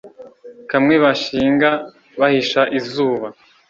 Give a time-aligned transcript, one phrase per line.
[0.71, 1.69] kamwe bashinga
[2.19, 3.27] bahisha izuba